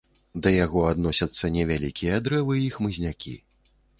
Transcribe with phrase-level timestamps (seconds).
[0.45, 3.37] Да яго адносяцца невялікія дрэвы і хмызнякі.